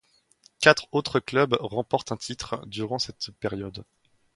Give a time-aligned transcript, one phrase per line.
[0.61, 3.85] Quatre autres clubs remportent un titre durant cette période.